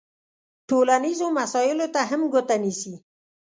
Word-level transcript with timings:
ټولنیزو 0.67 1.27
مسایلو 1.39 1.87
ته 1.93 2.01
هم 2.09 2.21
ګوته 2.33 2.55
نیسي. 2.63 2.93